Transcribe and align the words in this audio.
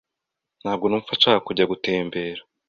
Ntabwo 0.61 0.85
numva 0.87 1.11
nshaka 1.17 1.39
kujya 1.47 1.69
gutembera. 1.71 2.41